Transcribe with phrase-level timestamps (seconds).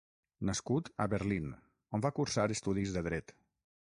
[0.49, 1.45] Nascut a Berlín,
[1.97, 3.37] on va cursar estudis de Dret.